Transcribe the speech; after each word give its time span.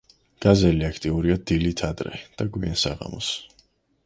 გაზელი 0.45 0.87
აქტიურია 0.87 1.35
დილით 1.51 1.83
ადრე 1.89 2.15
და 2.41 2.49
გვიან 2.57 2.81
საღამოს. 2.87 3.31